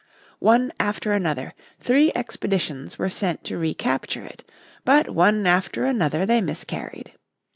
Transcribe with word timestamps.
One 0.39 0.73
after 0.79 1.11
another, 1.13 1.53
three 1.79 2.11
expeditions 2.15 2.97
were 2.97 3.11
sent 3.11 3.43
to 3.43 3.57
recapture 3.59 4.23
it, 4.23 4.43
but 4.83 5.11
one 5.11 5.45
after 5.45 5.85
another 5.85 6.25
they 6.25 6.41
miscarried. 6.41 7.11